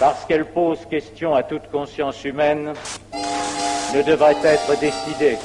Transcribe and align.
parce 0.00 0.24
qu'elle 0.24 0.46
pose 0.46 0.78
question 0.88 1.34
à 1.34 1.42
toute 1.42 1.70
conscience 1.70 2.24
humaine, 2.24 2.72
ne 3.94 4.02
devrait 4.02 4.36
être 4.42 4.80
décidée 4.80 5.36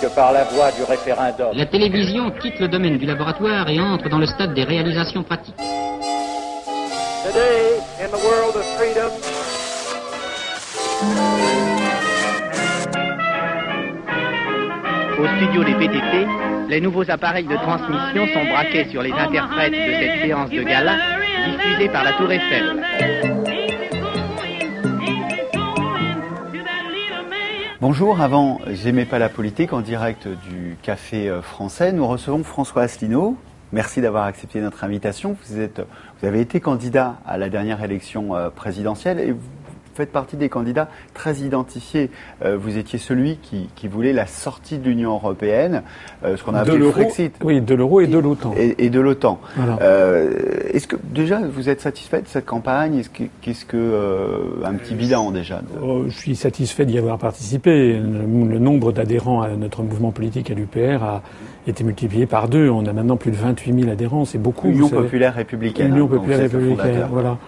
que 0.00 0.06
par 0.14 0.32
la 0.32 0.44
voie 0.44 0.72
du 0.72 0.82
référendum. 0.82 1.50
La 1.54 1.66
télévision 1.66 2.30
quitte 2.40 2.58
le 2.58 2.68
domaine 2.68 2.96
du 2.96 3.04
laboratoire 3.04 3.68
et 3.68 3.78
entre 3.78 4.08
dans 4.08 4.18
le 4.18 4.26
stade 4.26 4.54
des 4.54 4.64
réalisations 4.64 5.22
pratiques. 5.22 5.54
Today, 7.24 7.78
in 8.00 8.08
the 8.08 8.24
world 8.24 8.56
of 8.56 8.64
freedom, 8.76 9.10
Au 15.20 15.26
studio 15.36 15.62
des 15.62 15.74
PTT, 15.74 16.26
les 16.68 16.80
nouveaux 16.80 17.08
appareils 17.08 17.46
de 17.46 17.54
transmission 17.54 18.26
sont 18.32 18.44
braqués 18.50 18.88
sur 18.90 19.02
les 19.02 19.12
interprètes 19.12 19.72
de 19.72 19.92
cette 20.00 20.22
séance 20.22 20.50
de 20.50 20.62
gala 20.62 20.96
diffusée 21.46 21.88
par 21.90 22.02
la 22.02 22.12
Tour 22.14 22.32
Eiffel. 22.32 23.41
Bonjour, 27.82 28.20
avant 28.20 28.60
J'aimais 28.68 29.06
pas 29.06 29.18
la 29.18 29.28
politique 29.28 29.72
en 29.72 29.80
direct 29.80 30.28
du 30.28 30.76
Café 30.82 31.28
euh, 31.28 31.42
français, 31.42 31.90
nous 31.90 32.06
recevons 32.06 32.44
François 32.44 32.82
Asselineau. 32.82 33.36
Merci 33.72 34.00
d'avoir 34.00 34.22
accepté 34.26 34.60
notre 34.60 34.84
invitation. 34.84 35.36
Vous, 35.50 35.60
avez 36.22 36.40
été 36.40 36.60
candidat 36.60 37.16
à 37.26 37.38
la 37.38 37.50
dernière 37.50 37.82
élection 37.82 38.36
euh, 38.36 38.50
présidentielle 38.50 39.18
et 39.18 39.34
faites 39.94 40.12
partie 40.12 40.36
des 40.36 40.48
candidats 40.48 40.88
très 41.14 41.36
identifiés. 41.36 42.10
Euh, 42.44 42.56
vous 42.56 42.78
étiez 42.78 42.98
celui 42.98 43.36
qui, 43.36 43.68
qui 43.76 43.88
voulait 43.88 44.12
la 44.12 44.26
sortie 44.26 44.78
de 44.78 44.88
l'Union 44.88 45.12
européenne, 45.14 45.82
euh, 46.24 46.36
ce 46.36 46.42
qu'on 46.44 46.54
a 46.54 46.60
appelé 46.60 46.78
le 46.78 46.90
Frexit. 46.90 47.34
oui, 47.44 47.60
de 47.60 47.74
l'euro 47.74 48.00
et 48.00 48.06
de 48.06 48.18
l'OTAN. 48.18 48.54
Et, 48.56 48.84
et 48.86 48.90
de 48.90 49.00
l'OTAN. 49.00 49.40
Voilà. 49.56 49.78
Euh, 49.82 50.30
Est-ce 50.72 50.86
que 50.86 50.96
déjà 51.02 51.40
vous 51.40 51.68
êtes 51.68 51.80
satisfait 51.80 52.22
de 52.22 52.28
cette 52.28 52.46
campagne? 52.46 52.96
Est-ce 52.96 53.10
que 53.10 53.24
qu'est-ce 53.40 53.64
que 53.64 54.62
un 54.64 54.74
petit 54.74 54.94
bilan 54.94 55.30
déjà 55.30 55.58
de- 55.58 55.82
Oh, 55.82 56.04
je 56.08 56.16
suis 56.16 56.36
satisfait 56.36 56.84
d'y 56.86 56.98
avoir 56.98 57.18
participé. 57.18 57.94
Le, 57.98 58.48
le 58.48 58.58
nombre 58.58 58.92
d'adhérents 58.92 59.42
à 59.42 59.48
notre 59.50 59.82
mouvement 59.82 60.10
politique 60.12 60.50
à 60.50 60.54
l'UPR 60.54 61.02
a 61.02 61.22
été 61.66 61.84
multiplié 61.84 62.26
par 62.26 62.48
deux. 62.48 62.68
On 62.70 62.84
a 62.86 62.92
maintenant 62.92 63.16
plus 63.16 63.30
de 63.30 63.36
28 63.36 63.80
000 63.80 63.90
adhérents. 63.92 64.24
C'est 64.24 64.38
beaucoup. 64.38 64.68
Union 64.68 64.86
vous 64.86 64.90
savez. 64.90 65.02
populaire 65.02 65.34
républicaine 65.34 65.88
Union 65.92 66.06
hein, 66.06 66.16
populaire 66.16 66.38
vous 66.38 66.42
républicaine. 66.58 67.06
Voilà. 67.10 67.38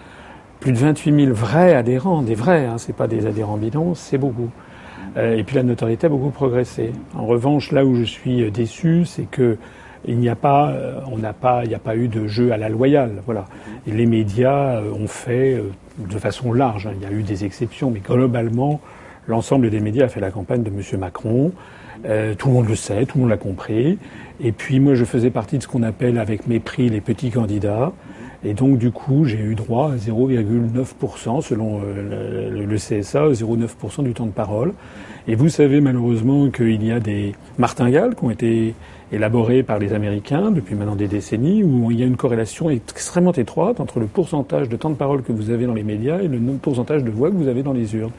Plus 0.64 0.72
de 0.72 0.78
28 0.78 1.26
000 1.26 1.34
vrais 1.34 1.74
adhérents, 1.74 2.22
des 2.22 2.34
vrais. 2.34 2.64
Hein, 2.64 2.76
c'est 2.78 2.96
pas 2.96 3.06
des 3.06 3.26
adhérents 3.26 3.58
bidons, 3.58 3.94
c'est 3.94 4.16
beaucoup. 4.16 4.48
Euh, 5.18 5.36
et 5.36 5.44
puis 5.44 5.56
la 5.56 5.62
notoriété 5.62 6.06
a 6.06 6.08
beaucoup 6.08 6.30
progressé. 6.30 6.92
En 7.14 7.26
revanche, 7.26 7.70
là 7.70 7.84
où 7.84 7.94
je 7.96 8.04
suis 8.04 8.42
euh, 8.42 8.50
déçu, 8.50 9.04
c'est 9.04 9.30
que 9.30 9.58
il 10.08 10.16
n'y 10.16 10.30
a 10.30 10.36
pas, 10.36 10.70
euh, 10.70 11.00
on 11.12 11.18
n'a 11.18 11.34
pas, 11.34 11.64
il 11.64 11.68
n'y 11.68 11.74
a 11.74 11.78
pas 11.78 11.96
eu 11.96 12.08
de 12.08 12.26
jeu 12.26 12.50
à 12.50 12.56
la 12.56 12.70
loyale. 12.70 13.20
Voilà. 13.26 13.44
Les 13.86 14.06
médias 14.06 14.80
ont 14.80 15.06
fait 15.06 15.62
de 15.98 16.18
façon 16.18 16.54
large. 16.54 16.86
hein. 16.86 16.92
Il 16.98 17.02
y 17.02 17.06
a 17.06 17.12
eu 17.12 17.22
des 17.24 17.44
exceptions, 17.44 17.90
mais 17.90 18.00
globalement, 18.00 18.80
l'ensemble 19.28 19.68
des 19.68 19.80
médias 19.80 20.06
a 20.06 20.08
fait 20.08 20.20
la 20.20 20.30
campagne 20.30 20.62
de 20.62 20.70
M. 20.70 20.80
Macron. 20.98 21.52
Tout 22.38 22.48
le 22.48 22.54
monde 22.54 22.68
le 22.68 22.74
sait, 22.74 23.04
tout 23.04 23.18
le 23.18 23.20
monde 23.22 23.30
l'a 23.30 23.36
compris. 23.36 23.98
Et 24.40 24.52
puis 24.52 24.80
moi, 24.80 24.94
je 24.94 25.04
faisais 25.04 25.30
partie 25.30 25.58
de 25.58 25.62
ce 25.62 25.68
qu'on 25.68 25.82
appelle 25.82 26.16
avec 26.16 26.46
mépris 26.46 26.88
les 26.88 27.02
petits 27.02 27.30
candidats. 27.30 27.92
Et 28.44 28.52
donc, 28.52 28.78
du 28.78 28.90
coup, 28.90 29.24
j'ai 29.24 29.38
eu 29.38 29.54
droit 29.54 29.92
à 29.92 29.96
0,9% 29.96 31.40
selon 31.40 31.80
euh, 31.82 32.50
le, 32.50 32.76
CSA, 32.76 33.28
0,9% 33.28 34.04
du 34.04 34.12
temps 34.12 34.26
de 34.26 34.32
parole. 34.32 34.74
Et 35.26 35.34
vous 35.34 35.48
savez 35.48 35.80
malheureusement 35.80 36.50
qu'il 36.50 36.84
y 36.84 36.92
a 36.92 37.00
des 37.00 37.32
martingales 37.56 38.14
qui 38.14 38.24
ont 38.24 38.30
été 38.30 38.74
élaborées 39.10 39.62
par 39.62 39.78
les 39.78 39.94
Américains 39.94 40.50
depuis 40.50 40.74
maintenant 40.74 40.96
des 40.96 41.08
décennies, 41.08 41.62
où 41.62 41.90
il 41.90 41.98
y 41.98 42.02
a 42.02 42.06
une 42.06 42.16
corrélation 42.16 42.68
extrêmement 42.68 43.32
étroite 43.32 43.80
entre 43.80 44.00
le 44.00 44.06
pourcentage 44.06 44.68
de 44.68 44.76
temps 44.76 44.90
de 44.90 44.96
parole 44.96 45.22
que 45.22 45.32
vous 45.32 45.48
avez 45.48 45.64
dans 45.66 45.72
les 45.72 45.82
médias 45.82 46.20
et 46.20 46.28
le 46.28 46.38
pourcentage 46.60 47.02
de 47.02 47.10
voix 47.10 47.30
que 47.30 47.36
vous 47.36 47.48
avez 47.48 47.62
dans 47.62 47.72
les 47.72 47.94
urnes. 47.96 48.12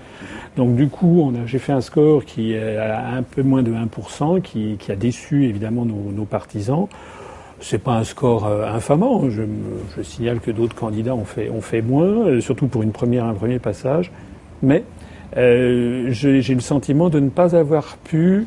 Donc 0.58 0.76
du 0.76 0.88
coup, 0.88 1.32
j'ai 1.46 1.60
fait 1.60 1.74
un 1.74 1.82
score 1.82 2.26
qui 2.26 2.54
est 2.54 2.78
à 2.78 3.10
un 3.10 3.24
peu 3.24 3.44
moins 3.44 3.62
de 3.62 3.72
1%, 3.72 4.42
qui, 4.42 4.78
a 4.90 4.96
déçu 4.96 5.46
évidemment 5.46 5.86
nos 5.86 6.26
partisans. 6.26 6.88
C'est 7.60 7.80
pas 7.80 7.94
un 7.94 8.04
score 8.04 8.46
euh, 8.46 8.68
infamant. 8.68 9.30
Je, 9.30 9.44
signale 10.04 10.40
que 10.40 10.52
d'autres 10.52 10.76
candidats 10.76 11.16
ont 11.16 11.26
fait, 11.26 11.50
ont 11.50 11.62
fait 11.62 11.82
moins, 11.82 12.06
euh, 12.06 12.42
surtout 12.42 12.68
pour 12.68 12.84
une 12.84 12.92
première, 12.92 13.26
un 13.26 13.34
premier 13.34 13.60
passage. 13.60 14.12
Mais 14.62 14.84
euh, 15.38 16.08
j'ai 16.10 16.56
le 16.56 16.62
sentiment 16.62 17.10
de 17.10 17.20
ne 17.20 17.30
pas 17.30 17.56
avoir 17.56 17.98
pu 17.98 18.46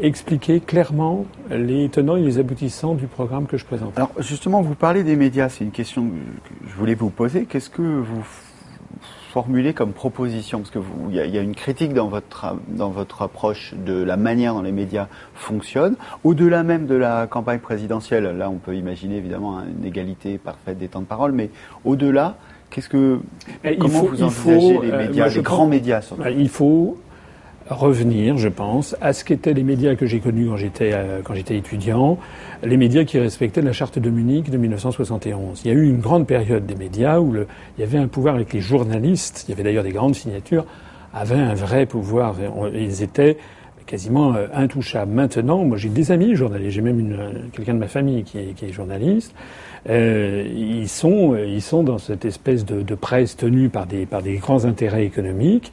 expliquer 0.00 0.60
clairement 0.60 1.24
les 1.50 1.88
tenants 1.88 2.16
et 2.16 2.22
les 2.22 2.38
aboutissants 2.38 2.94
du 2.94 3.06
programme 3.06 3.46
que 3.46 3.56
je 3.56 3.64
présente. 3.64 3.96
Alors 3.96 4.10
justement, 4.18 4.60
vous 4.60 4.74
parlez 4.74 5.02
des 5.02 5.16
médias, 5.16 5.48
c'est 5.48 5.64
une 5.64 5.70
question 5.70 6.04
que 6.04 6.68
je 6.68 6.74
voulais 6.74 6.94
vous 6.94 7.08
poser. 7.08 7.46
Qu'est-ce 7.46 7.70
que 7.70 7.82
vous 7.82 8.22
formulez 9.36 9.74
comme 9.74 9.92
proposition 9.92 10.60
Parce 10.60 10.70
que 10.70 10.78
vous, 10.78 11.10
il 11.10 11.16
y, 11.16 11.20
a- 11.20 11.26
il 11.26 11.34
y 11.34 11.36
a 11.36 11.42
une 11.42 11.54
critique 11.54 11.92
dans 11.92 12.08
votre 12.08 12.54
dans 12.68 12.88
votre 12.88 13.20
approche 13.20 13.74
de 13.84 14.02
la 14.02 14.16
manière 14.16 14.54
dont 14.54 14.62
les 14.62 14.72
médias 14.72 15.08
fonctionnent. 15.34 15.96
Au-delà 16.24 16.62
même 16.62 16.86
de 16.86 16.94
la 16.94 17.26
campagne 17.26 17.58
présidentielle, 17.58 18.24
là, 18.38 18.48
on 18.48 18.54
peut 18.56 18.74
imaginer 18.74 19.16
évidemment 19.18 19.60
une 19.60 19.84
égalité 19.84 20.38
parfaite 20.38 20.78
des 20.78 20.88
temps 20.88 21.00
de 21.02 21.04
parole, 21.04 21.32
mais 21.32 21.50
au-delà, 21.84 22.36
qu'est-ce 22.70 22.88
que 22.88 23.20
il 23.62 23.76
comment 23.76 24.00
faut- 24.00 24.06
vous 24.06 24.22
envisagez 24.22 24.74
faut, 24.74 24.82
les 24.82 24.92
médias, 24.92 25.28
les 25.28 25.34
pense- 25.34 25.42
grands 25.44 25.66
médias 25.66 26.00
surtout? 26.00 26.22
Il 26.34 26.48
faut 26.48 26.96
revenir, 27.68 28.38
je 28.38 28.48
pense, 28.48 28.96
à 29.00 29.12
ce 29.12 29.24
qu'étaient 29.24 29.54
les 29.54 29.62
médias 29.62 29.94
que 29.94 30.06
j'ai 30.06 30.20
connus 30.20 30.48
quand 30.48 30.56
j'étais 30.56 30.92
euh, 30.94 31.58
étudiant, 31.58 32.18
les 32.62 32.76
médias 32.76 33.04
qui 33.04 33.18
respectaient 33.18 33.62
la 33.62 33.72
charte 33.72 33.98
de 33.98 34.10
Munich 34.10 34.50
de 34.50 34.56
1971. 34.56 35.62
Il 35.64 35.68
y 35.68 35.74
a 35.74 35.76
eu 35.76 35.88
une 35.88 36.00
grande 36.00 36.26
période 36.26 36.66
des 36.66 36.76
médias 36.76 37.18
où 37.18 37.34
il 37.34 37.80
y 37.80 37.82
avait 37.82 37.98
un 37.98 38.08
pouvoir 38.08 38.36
avec 38.36 38.52
les 38.52 38.60
journalistes. 38.60 39.44
Il 39.46 39.50
y 39.50 39.54
avait 39.54 39.62
d'ailleurs 39.62 39.84
des 39.84 39.92
grandes 39.92 40.14
signatures 40.14 40.64
avaient 41.16 41.34
un 41.34 41.54
vrai 41.54 41.86
pouvoir. 41.86 42.36
Ils 42.74 43.02
étaient 43.02 43.38
quasiment 43.86 44.34
euh, 44.34 44.46
intouchables. 44.52 45.12
Maintenant, 45.12 45.64
moi 45.64 45.76
j'ai 45.76 45.88
des 45.88 46.12
amis 46.12 46.34
journalistes, 46.34 46.72
j'ai 46.72 46.82
même 46.82 47.16
euh, 47.18 47.30
quelqu'un 47.52 47.74
de 47.74 47.78
ma 47.78 47.88
famille 47.88 48.24
qui 48.24 48.38
est, 48.38 48.54
qui 48.54 48.66
est 48.66 48.72
journaliste. 48.72 49.34
Euh, 49.88 50.44
ils 50.54 50.88
sont 50.88 51.34
euh, 51.34 51.46
ils 51.46 51.62
sont 51.62 51.82
dans 51.82 51.98
cette 51.98 52.24
espèce 52.24 52.64
de, 52.64 52.82
de 52.82 52.94
presse 52.94 53.36
tenue 53.36 53.68
par 53.68 53.86
des 53.86 54.04
par 54.04 54.22
des 54.22 54.36
grands 54.36 54.64
intérêts 54.64 55.04
économiques. 55.04 55.72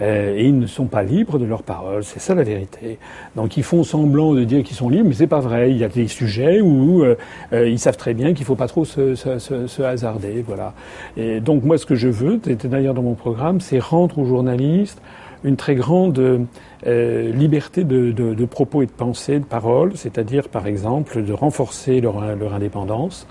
Euh, 0.00 0.34
et 0.34 0.46
ils 0.46 0.58
ne 0.58 0.66
sont 0.66 0.86
pas 0.86 1.02
libres 1.02 1.38
de 1.38 1.44
leurs 1.44 1.62
paroles, 1.62 2.04
c'est 2.04 2.20
ça 2.20 2.34
la 2.34 2.42
vérité. 2.42 2.98
Donc 3.36 3.58
ils 3.58 3.62
font 3.62 3.84
semblant 3.84 4.32
de 4.32 4.44
dire 4.44 4.62
qu'ils 4.62 4.76
sont 4.76 4.88
libres, 4.88 5.08
mais 5.08 5.14
c'est 5.14 5.26
pas 5.26 5.40
vrai. 5.40 5.72
Il 5.72 5.76
y 5.76 5.84
a 5.84 5.88
des 5.88 6.08
sujets 6.08 6.62
où 6.62 7.04
euh, 7.04 7.16
ils 7.52 7.78
savent 7.78 7.98
très 7.98 8.14
bien 8.14 8.32
qu'il 8.32 8.46
faut 8.46 8.54
pas 8.54 8.68
trop 8.68 8.86
se, 8.86 9.14
se, 9.14 9.38
se, 9.38 9.66
se 9.66 9.82
hasarder, 9.82 10.42
voilà. 10.46 10.72
Et 11.18 11.40
donc 11.40 11.64
moi, 11.64 11.76
ce 11.76 11.84
que 11.84 11.96
je 11.96 12.08
veux, 12.08 12.40
c'était 12.42 12.68
d'ailleurs 12.68 12.94
dans 12.94 13.02
mon 13.02 13.14
programme, 13.14 13.60
c'est 13.60 13.78
rendre 13.78 14.18
aux 14.18 14.24
journalistes 14.24 15.02
une 15.44 15.56
très 15.56 15.74
grande 15.74 16.46
euh, 16.86 17.32
liberté 17.32 17.84
de, 17.84 18.12
de, 18.12 18.34
de 18.34 18.44
propos 18.44 18.82
et 18.82 18.86
de 18.86 18.90
pensée, 18.90 19.38
de 19.38 19.44
parole, 19.44 19.96
c'est-à-dire 19.96 20.48
par 20.48 20.66
exemple 20.66 21.22
de 21.22 21.32
renforcer 21.32 22.00
leur, 22.00 22.36
leur 22.36 22.54
indépendance. 22.54 23.26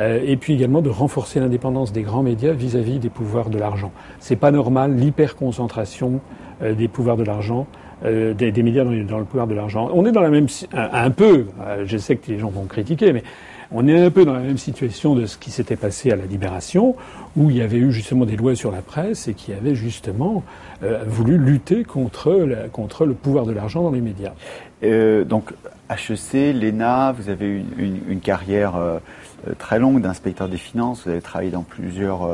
Euh, 0.00 0.20
et 0.24 0.36
puis 0.36 0.54
également 0.54 0.82
de 0.82 0.90
renforcer 0.90 1.38
l'indépendance 1.38 1.92
des 1.92 2.02
grands 2.02 2.24
médias 2.24 2.52
vis-à-vis 2.52 2.98
des 2.98 3.10
pouvoirs 3.10 3.48
de 3.48 3.58
l'argent. 3.58 3.92
C'est 4.18 4.36
pas 4.36 4.50
normal 4.50 4.96
l'hyperconcentration 4.96 6.20
euh, 6.62 6.74
des 6.74 6.88
pouvoirs 6.88 7.16
de 7.16 7.22
l'argent, 7.22 7.68
euh, 8.04 8.34
des, 8.34 8.50
des 8.50 8.62
médias 8.64 8.84
dans, 8.84 9.18
le 9.18 9.24
pouvoir 9.24 9.46
de 9.46 9.54
l'argent. 9.54 9.88
On 9.94 10.04
est 10.04 10.12
dans 10.12 10.20
la 10.20 10.30
même 10.30 10.48
un, 10.72 10.88
un 10.92 11.10
peu. 11.10 11.46
euh, 11.64 11.84
je 11.86 11.96
sais 11.96 12.16
que 12.16 12.30
les 12.30 12.38
gens 12.40 12.48
vont 12.48 12.64
critiquer, 12.64 13.12
mais 13.12 13.22
on 13.70 13.86
est 13.86 14.04
un 14.04 14.10
peu 14.10 14.24
dans 14.24 14.34
la 14.34 14.40
même 14.40 14.58
situation 14.58 15.14
de 15.14 15.26
ce 15.26 15.38
qui 15.38 15.50
s'était 15.50 15.76
passé 15.76 16.10
à 16.10 16.16
la 16.16 16.26
Libération, 16.26 16.96
où 17.36 17.50
il 17.50 17.56
y 17.56 17.62
avait 17.62 17.78
eu 17.78 17.92
justement 17.92 18.24
des 18.24 18.36
lois 18.36 18.54
sur 18.54 18.70
la 18.70 18.82
presse 18.82 19.28
et 19.28 19.34
qui 19.34 19.52
avaient 19.52 19.74
justement 19.74 20.44
euh, 20.82 21.02
voulu 21.06 21.38
lutter 21.38 21.84
contre, 21.84 22.30
le 22.30 23.14
pouvoir 23.14 23.46
de 23.46 23.52
l'argent 23.52 23.82
dans 23.82 23.90
les 23.90 24.00
médias. 24.00 24.34
Euh, 24.82 25.24
donc 25.24 25.52
HEC, 25.90 26.54
l'ENA, 26.54 27.12
vous 27.12 27.28
avez 27.28 27.62
une, 27.78 28.00
une, 28.08 28.20
carrière 28.20 28.76
euh, 28.76 28.98
très 29.58 29.78
longue 29.78 30.00
d'inspecteur 30.00 30.48
des 30.48 30.56
finances, 30.56 31.04
vous 31.04 31.10
avez 31.10 31.20
travaillé 31.20 31.50
dans 31.50 31.62
plusieurs, 31.62 32.28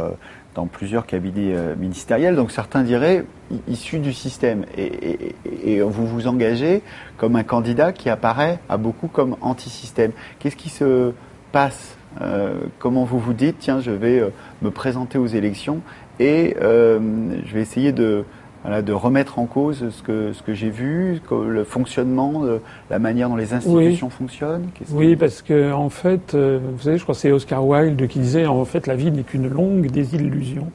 dans 0.55 0.67
plusieurs 0.67 1.07
cabinets 1.07 1.55
euh, 1.55 1.77
ministériels, 1.77 2.37
donc 2.37 2.51
certains 2.51 2.83
diraient 2.83 3.25
issus 3.69 3.99
du 3.99 4.13
système. 4.13 4.65
Et, 4.77 5.35
vous 5.81 6.07
vous 6.07 6.27
engagez 6.27 6.83
comme 7.17 7.37
un 7.37 7.43
candidat 7.43 7.93
qui 7.93 8.11
apparaît 8.11 8.59
à 8.69 8.77
beaucoup 8.77 9.09
comme 9.09 9.37
anti-système. 9.41 10.13
Qu'est-ce 10.39 10.57
qui 10.57 10.69
se 10.69 11.13
passe 11.53 11.97
Euh, 12.21 12.55
Comment 12.79 13.05
vous 13.05 13.19
vous 13.19 13.35
dites, 13.35 13.57
tiens, 13.59 13.81
je 13.81 13.93
vais 13.93 14.19
euh, 14.19 14.31
me 14.63 14.71
présenter 14.71 15.17
aux 15.19 15.27
élections 15.27 15.81
et 16.19 16.57
je 16.61 17.55
vais 17.55 17.63
essayer 17.63 17.93
de 17.93 18.25
voilà, 18.63 18.83
de 18.83 18.93
remettre 18.93 19.39
en 19.39 19.47
cause 19.47 19.89
ce 19.91 20.03
que, 20.03 20.33
ce 20.33 20.43
que 20.43 20.53
j'ai 20.53 20.69
vu, 20.71 21.21
que 21.29 21.35
le 21.35 21.65
fonctionnement, 21.65 22.43
euh, 22.45 22.59
la 22.91 22.99
manière 22.99 23.29
dont 23.29 23.37
les 23.37 23.55
institutions 23.55 24.11
fonctionnent. 24.11 24.67
Oui, 24.93 25.15
que- 25.15 25.21
parce 25.21 25.41
que 25.43 25.73
en 25.73 25.89
fait, 25.89 26.35
euh, 26.35 26.59
vous 26.77 26.83
savez, 26.83 26.99
je 26.99 27.03
crois 27.03 27.15
que 27.15 27.21
c'est 27.21 27.33
Oscar 27.33 27.67
Wilde 27.67 28.07
qui 28.09 28.19
disait 28.19 28.47
en 28.47 28.65
fait 28.67 28.87
la 28.87 28.97
vie 28.97 29.11
n'est 29.11 29.23
qu'une 29.23 29.49
longue 29.49 29.91
désillusion. 29.91 30.67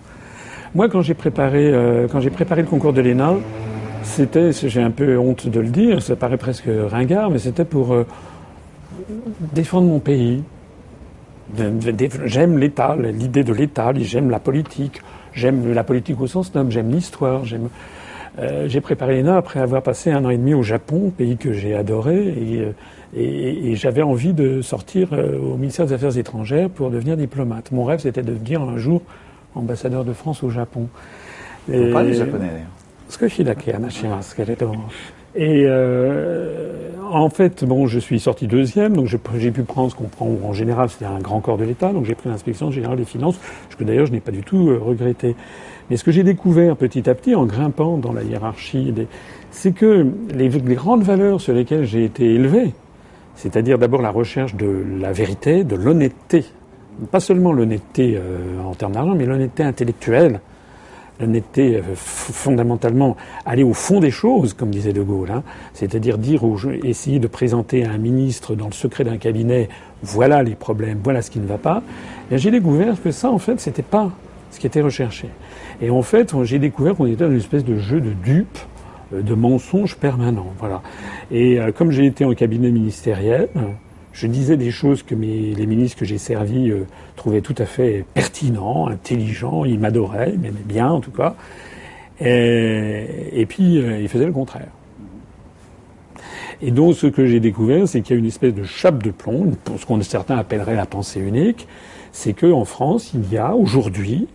Moi, 0.74 0.90
quand 0.90 1.02
j'ai 1.02 1.14
préparé, 1.14 1.72
euh, 1.72 2.08
quand 2.12 2.20
j'ai 2.20 2.32
préparé 2.32 2.62
le 2.64 2.68
concours 2.68 2.92
de 2.92 3.02
l'ENA, 3.02 3.36
c'était, 4.04 4.52
j'ai 4.52 4.82
un 4.82 4.92
peu 4.92 5.18
honte 5.18 5.48
de 5.48 5.60
le 5.60 5.70
dire, 5.70 6.02
ça 6.02 6.16
paraît 6.16 6.38
presque 6.38 6.68
ringard, 6.90 7.30
mais 7.30 7.40
c'était 7.40 7.66
pour 7.66 7.94
euh, 7.94 8.06
défendre 9.54 9.88
mon 9.88 10.00
pays. 10.00 10.44
J'aime 12.26 12.58
l'État, 12.58 12.96
l'idée 12.96 13.44
de 13.44 13.54
l'État, 13.54 13.94
j'aime 13.96 14.30
la 14.30 14.40
politique, 14.40 15.02
j'aime 15.36 15.72
la 15.74 15.84
politique 15.84 16.20
au 16.20 16.28
sens 16.28 16.54
noble, 16.56 16.72
j'aime 16.72 16.90
l'histoire, 16.90 17.46
j'aime. 17.46 17.70
Euh, 18.38 18.68
j'ai 18.68 18.82
préparé 18.82 19.22
l'ENA 19.22 19.38
après 19.38 19.62
avoir 19.62 19.82
passé 19.82 20.12
un 20.12 20.26
an 20.26 20.30
et 20.30 20.38
demi 20.38 20.54
au 20.54 20.64
Japon, 20.64 21.10
pays 21.10 21.38
que 21.38 21.54
j'ai 21.54 21.74
adoré, 21.74 22.18
et, 22.18 22.60
euh, 22.60 22.72
et, 23.16 23.72
et 23.72 23.76
j'avais 23.76 24.02
envie 24.02 24.34
de 24.34 24.62
sortir 24.62 25.14
euh, 25.14 25.40
au 25.40 25.56
ministère 25.56 25.86
des 25.86 25.94
Affaires 25.94 26.18
étrangères 26.18 26.70
pour 26.70 26.90
devenir 26.90 27.16
diplomate. 27.16 27.72
Mon 27.72 27.86
rêve, 27.86 28.00
c'était 28.00 28.24
de 28.24 28.34
devenir 28.34 28.62
un 28.62 28.78
jour 28.78 29.02
ambassadeur 29.56 30.04
de 30.04 30.12
France 30.12 30.44
au 30.44 30.50
Japon. 30.50 30.90
Vous 31.68 31.92
parlez 31.94 32.14
japonais 32.14 32.48
d'ailleurs. 32.48 32.68
Et 35.36 35.66
euh, 35.68 36.90
en 37.12 37.30
fait, 37.30 37.64
bon, 37.66 37.88
je 37.88 38.00
suis 38.00 38.20
sorti 38.20 38.48
deuxième, 38.48 38.96
donc 38.96 39.08
j'ai 39.08 39.52
pu 39.52 39.64
prendre 39.64 39.92
ce 39.92 39.96
qu'on 39.96 40.06
prend 40.06 40.30
en 40.44 40.54
général, 40.54 40.90
c'est 40.90 41.06
un 41.06 41.20
grand 41.20 41.42
corps 41.42 41.58
de 41.58 41.66
l'État, 41.66 41.92
donc 41.92 42.06
j'ai 42.06 42.16
pris 42.16 42.30
l'inspection 42.30 42.72
générale 42.72 42.98
des 42.98 43.06
finances, 43.06 43.40
ce 43.70 43.76
que 43.76 43.84
d'ailleurs 43.84 44.06
je 44.06 44.12
n'ai 44.12 44.22
pas 44.22 44.32
du 44.32 44.44
tout 44.44 44.70
euh, 44.70 44.80
regretté. 44.82 45.36
Mais 45.90 45.98
ce 45.98 46.04
que 46.04 46.12
j'ai 46.12 46.24
découvert 46.24 46.76
petit 46.78 47.10
à 47.10 47.16
petit 47.16 47.36
en 47.36 47.46
grimpant 47.46 47.98
dans 47.98 48.14
la 48.14 48.24
hiérarchie, 48.24 48.94
c'est 49.52 49.72
que 49.72 50.08
les, 50.34 50.50
grandes 50.50 51.04
valeurs 51.04 51.42
sur 51.42 51.54
lesquelles 51.54 51.86
j'ai 51.86 52.06
été 52.06 52.34
élevé, 52.34 52.74
c'est-à-dire 53.36 53.78
d'abord 53.78 54.02
la 54.02 54.12
recherche 54.12 54.56
de 54.56 54.84
la 55.00 55.12
vérité, 55.12 55.64
de 55.64 55.76
l'honnêteté, 55.76 56.46
pas 57.12 57.20
seulement 57.20 57.52
l'honnêteté 57.52 58.18
euh, 58.18 58.62
en 58.66 58.74
termes 58.74 58.94
d'argent, 58.94 59.16
mais 59.16 59.26
l'honnêteté 59.26 59.64
intellectuelle, 59.64 60.40
l'honnêteté 61.20 61.78
euh, 61.78 61.82
fondamentalement 61.96 63.16
aller 63.46 63.64
au 63.64 63.74
fond 63.74 64.00
des 64.00 64.12
choses, 64.12 64.54
comme 64.54 64.70
disait 64.70 64.94
De 64.94 65.02
Gaulle, 65.02 65.32
hein, 65.32 65.44
c'est-à-dire 65.74 66.18
dire 66.18 66.44
aux, 66.44 66.58
essayer 66.84 67.20
de 67.20 67.28
présenter 67.28 67.86
à 67.86 67.92
un 67.92 67.98
ministre 67.98 68.56
dans 68.56 68.68
le 68.68 68.74
secret 68.74 69.04
d'un 69.04 69.18
cabinet, 69.18 69.70
voilà 70.04 70.44
les 70.44 70.56
problèmes, 70.56 71.00
voilà 71.04 71.22
ce 71.22 71.32
qui 71.32 71.40
ne 71.40 71.48
va 71.48 71.58
pas. 71.58 71.82
J'ai 72.32 72.52
découvert 72.52 73.02
que 73.02 73.12
ça, 73.12 73.30
en 73.32 73.40
fait, 73.40 73.60
c'était 73.60 73.84
pas 73.84 74.12
ce 74.52 74.60
qui 74.60 74.68
était 74.68 74.82
recherché. 74.82 75.30
Et 75.82 75.90
en 75.90 76.02
fait, 76.02 76.34
j'ai 76.44 76.60
découvert 76.60 76.96
qu'on 76.96 77.06
était 77.06 77.26
dans 77.26 77.32
une 77.32 77.38
espèce 77.38 77.66
de 77.66 77.78
jeu 77.78 78.00
de 78.00 78.12
dupes, 78.12 78.60
euh, 79.14 79.22
de 79.22 79.34
mensonges 79.34 79.96
permanents. 79.96 80.54
Voilà. 80.60 80.82
Et 81.32 81.60
euh, 81.60 81.72
comme 81.72 81.92
j'ai 81.92 82.06
été 82.06 82.26
en 82.26 82.34
cabinet 82.34 82.72
ministériel, 82.72 83.50
je 84.16 84.28
disais 84.28 84.56
des 84.56 84.72
choses 84.72 85.04
que 85.04 85.14
les 85.14 85.66
ministres 85.68 86.00
que 86.00 86.06
j'ai 86.06 86.18
servis 86.18 86.72
euh, 86.72 86.86
trouvaient 87.18 87.42
tout 87.42 87.56
à 87.58 87.66
fait 87.66 88.06
pertinents, 88.14 88.88
intelligents, 88.88 89.66
ils 89.66 89.78
m'adoraient, 89.78 90.32
ils 90.34 90.40
m'aimaient 90.40 90.60
bien 90.66 90.90
en 90.90 91.02
tout 91.02 91.12
cas. 91.12 91.36
Et, 92.22 93.46
puis 93.50 93.78
euh, 93.78 94.00
ils 94.02 94.08
faisaient 94.08 94.26
le 94.26 94.32
contraire. 94.32 94.70
Et 96.62 96.72
donc 96.72 96.96
ce 96.96 97.08
que 97.08 97.26
j'ai 97.26 97.42
découvert, 97.42 97.90
c'est 97.90 98.02
qu'il 98.02 98.16
y 98.16 98.18
a 98.18 98.20
une 98.20 98.26
espèce 98.26 98.54
de 98.54 98.64
chape 98.64 99.04
de 99.04 99.12
plomb, 99.12 99.52
ce 99.78 99.86
qu'on 99.86 100.02
certains 100.02 100.38
appelleraient 100.38 100.78
la 100.78 100.86
pensée 100.86 101.20
unique, 101.20 101.68
c'est 102.14 102.32
qu'en 102.32 102.64
France, 102.64 103.12
il 103.14 103.30
y 103.34 103.38
a 103.38 103.54
aujourd'hui 103.54 104.30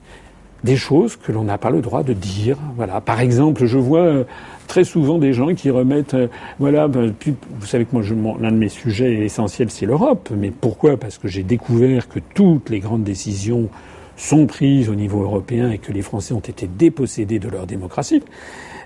des 0.64 0.76
choses 0.76 1.16
que 1.16 1.32
l'on 1.32 1.44
n'a 1.44 1.58
pas 1.58 1.70
le 1.70 1.80
droit 1.80 2.02
de 2.02 2.12
dire. 2.12 2.56
Voilà. 2.76 3.00
Par 3.00 3.20
exemple, 3.20 3.66
je 3.66 3.78
vois 3.78 4.00
euh, 4.00 4.24
très 4.66 4.84
souvent 4.84 5.18
des 5.18 5.32
gens 5.32 5.54
qui 5.54 5.70
remettent, 5.70 6.14
euh, 6.14 6.28
voilà, 6.58 6.88
ben, 6.88 7.14
vous 7.58 7.66
savez 7.66 7.84
que 7.84 7.94
moi, 7.94 8.36
l'un 8.40 8.52
de 8.52 8.56
mes 8.56 8.68
sujets 8.68 9.24
essentiels, 9.24 9.70
c'est 9.70 9.86
l'Europe. 9.86 10.30
Mais 10.36 10.50
pourquoi? 10.50 10.96
Parce 10.96 11.18
que 11.18 11.28
j'ai 11.28 11.42
découvert 11.42 12.08
que 12.08 12.20
toutes 12.34 12.70
les 12.70 12.80
grandes 12.80 13.04
décisions 13.04 13.68
sont 14.16 14.46
prises 14.46 14.88
au 14.90 14.94
niveau 14.94 15.22
européen 15.22 15.70
et 15.70 15.78
que 15.78 15.92
les 15.92 16.02
Français 16.02 16.34
ont 16.34 16.40
été 16.40 16.66
dépossédés 16.66 17.38
de 17.38 17.48
leur 17.48 17.66
démocratie. 17.66 18.22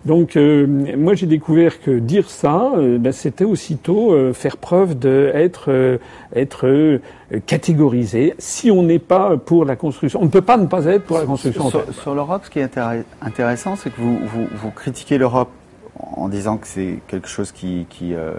Donc 0.04 0.36
euh, 0.36 0.66
moi 0.98 1.14
j'ai 1.14 1.26
découvert 1.26 1.80
que 1.80 1.98
dire 1.98 2.28
ça, 2.28 2.72
euh, 2.76 2.98
ben, 2.98 3.12
c'était 3.12 3.44
aussitôt 3.44 4.12
euh, 4.12 4.34
faire 4.34 4.58
preuve 4.58 4.98
d'être 4.98 5.98
être, 6.34 7.00
catégorisé. 7.46 8.34
Si 8.38 8.70
on 8.70 8.82
n'est 8.82 8.98
pas 8.98 9.36
pour 9.36 9.64
la 9.64 9.76
construction, 9.76 10.20
on 10.20 10.26
ne 10.26 10.30
peut 10.30 10.42
pas 10.42 10.56
ne 10.56 10.66
pas 10.66 10.84
être 10.84 11.04
pour 11.04 11.18
la 11.18 11.24
construction. 11.24 11.70
Sur, 11.70 11.84
sur 11.94 12.14
l'Europe, 12.14 12.42
ce 12.44 12.50
qui 12.50 12.58
est 12.58 12.78
intéressant, 13.22 13.76
c'est 13.76 13.90
que 13.90 14.00
vous, 14.00 14.18
vous, 14.26 14.46
vous 14.52 14.70
critiquez 14.70 15.16
l'Europe 15.16 15.48
en 16.16 16.28
disant 16.28 16.56
que 16.56 16.66
c'est 16.66 16.98
quelque 17.06 17.28
chose 17.28 17.52
qui, 17.52 17.86
qui 17.88 18.14
euh, 18.14 18.32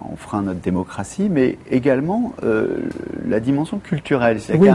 enfreint 0.00 0.42
notre 0.42 0.60
démocratie, 0.60 1.28
mais 1.28 1.58
également 1.70 2.32
euh, 2.42 2.78
la 3.26 3.40
dimension 3.40 3.78
culturelle. 3.78 4.38
Oui. 4.56 4.68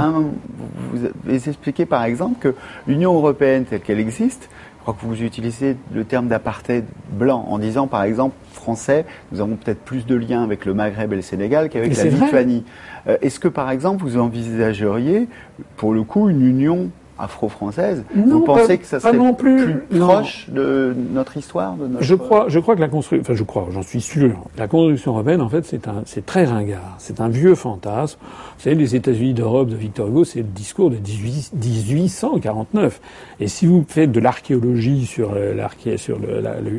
vous 0.92 1.06
avez 1.26 1.50
expliqué 1.50 1.86
par 1.86 2.04
exemple 2.04 2.38
que 2.40 2.56
l'Union 2.88 3.14
européenne 3.16 3.66
telle 3.66 3.82
qu'elle 3.82 4.00
existe, 4.00 4.50
crois 4.88 5.02
que 5.02 5.06
vous 5.06 5.22
utilisez 5.22 5.76
le 5.92 6.06
terme 6.06 6.30
d'apartheid 6.30 6.86
blanc 7.12 7.46
en 7.50 7.60
disant 7.60 7.88
par 7.88 8.04
exemple 8.04 8.36
français, 8.54 9.06
nous 9.34 9.42
avons 9.42 9.58
peut-être 9.58 9.82
plus 9.84 10.06
de 10.06 10.16
liens 10.16 10.44
avec 10.44 10.64
le 10.64 10.74
Maghreb 10.74 11.12
et 11.12 11.18
le 11.18 11.22
Sénégal 11.22 11.68
qu'avec 11.68 11.98
la 11.98 12.06
Lituanie. 12.06 12.64
Euh, 13.08 13.18
Est-ce 13.22 13.38
que 13.42 13.50
par 13.50 13.70
exemple 13.70 14.04
vous 14.06 14.18
envisageriez 14.18 15.28
pour 15.76 15.94
le 15.94 16.04
coup 16.04 16.30
une 16.30 16.42
union 16.42 16.90
afro-française, 17.20 18.04
vous 18.14 18.42
pensez 18.42 18.78
que 18.78 18.86
ça 18.86 19.00
serait 19.00 19.14
non 19.14 19.34
plus, 19.34 19.80
plus 19.90 20.00
proche 20.00 20.50
de 20.50 20.96
notre 21.14 21.38
histoire 21.38 21.76
de 21.76 21.88
notre... 21.88 22.04
Je 22.04 22.16
crois, 22.16 22.46
je 22.48 22.60
crois 22.60 22.76
que 22.76 22.82
la 22.82 22.88
construction, 22.88 23.22
enfin 23.22 23.34
je 23.34 23.44
crois, 23.44 23.68
j'en 23.72 23.82
suis 23.82 24.02
sûr, 24.02 24.44
la 24.58 24.68
construction 24.68 25.14
européenne, 25.14 25.42
en 25.42 25.50
fait, 25.50 25.66
c'est 25.66 25.88
un, 25.88 26.04
c'est 26.06 26.26
très 26.26 26.46
ringard, 26.46 26.96
c'est 27.00 27.22
un 27.22 27.30
vieux 27.30 27.56
fantasme. 27.56 28.20
Vous 28.22 28.64
savez, 28.64 28.76
les 28.76 28.96
États-Unis 28.96 29.34
d'Europe 29.34 29.70
de 29.70 29.76
Victor 29.76 30.08
Hugo, 30.08 30.24
c'est 30.24 30.40
le 30.40 30.46
discours 30.46 30.90
de 30.90 30.96
18, 30.96 31.54
1849. 31.54 33.02
Et 33.40 33.48
si 33.48 33.66
vous 33.66 33.86
faites 33.88 34.12
de 34.12 34.20
l'archéologie 34.20 35.06
sur 35.06 35.34
euh, 35.34 35.54
l'arché, 35.54 35.98
sur 35.98 36.18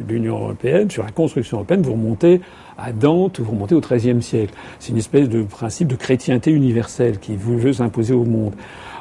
l'Union 0.08 0.38
européenne, 0.38 0.91
sur 0.91 1.05
la 1.05 1.11
construction 1.11 1.58
européenne, 1.58 1.82
vous 1.82 1.93
remontez 1.93 2.41
à 2.76 2.93
Dante, 2.93 3.41
vous 3.41 3.50
remontez 3.50 3.75
au 3.75 3.81
XIIIe 3.81 4.23
siècle. 4.23 4.55
C'est 4.79 4.91
une 4.91 4.99
espèce 4.99 5.29
de 5.29 5.43
principe 5.43 5.88
de 5.88 5.96
chrétienté 5.96 6.52
universelle 6.52 7.19
qui 7.19 7.37
veut 7.37 7.73
s'imposer 7.73 8.14
au 8.14 8.25
monde. 8.25 8.55